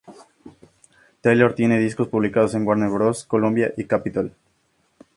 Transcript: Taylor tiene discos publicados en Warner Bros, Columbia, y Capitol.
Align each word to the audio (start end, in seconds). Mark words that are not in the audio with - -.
Taylor 1.21 1.53
tiene 1.53 1.77
discos 1.77 2.07
publicados 2.07 2.55
en 2.55 2.65
Warner 2.65 2.89
Bros, 2.89 3.23
Columbia, 3.23 3.71
y 3.77 3.85
Capitol. 3.85 4.33